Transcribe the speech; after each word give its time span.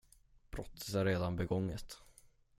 Brottet 0.51 0.95
är 0.95 1.05
redan 1.05 1.35
begånget. 1.35 1.97